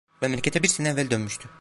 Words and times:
Memlekete 0.21 0.63
bir 0.63 0.67
sene 0.67 0.89
evvel 0.89 1.09
dönmüştü. 1.09 1.49